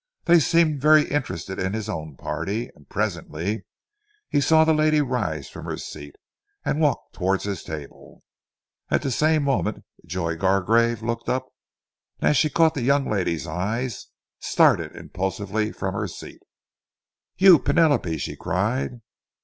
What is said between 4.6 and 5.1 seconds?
the lady